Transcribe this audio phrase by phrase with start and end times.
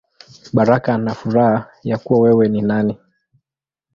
[0.53, 2.97] Baraka na Furaha Ya Kuwa Wewe Ni Nani.